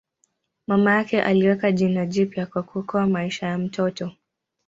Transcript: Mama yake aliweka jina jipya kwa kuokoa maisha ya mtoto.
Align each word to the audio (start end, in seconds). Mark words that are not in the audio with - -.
Mama 0.67 0.91
yake 0.93 1.21
aliweka 1.21 1.71
jina 1.71 2.05
jipya 2.05 2.45
kwa 2.45 2.63
kuokoa 2.63 3.07
maisha 3.07 3.47
ya 3.47 3.57
mtoto. 3.57 4.11